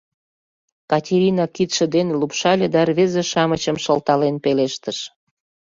—Катерина 0.91 1.45
кидше 1.55 1.85
дене 1.95 2.13
лупшале 2.21 2.67
да 2.73 2.81
рвезе-шамычым 2.89 3.77
шылтален 3.83 4.35
пелештыш: 4.43 4.97